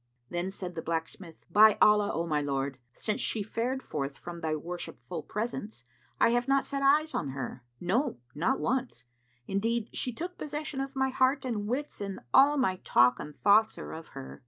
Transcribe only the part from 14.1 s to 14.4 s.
her.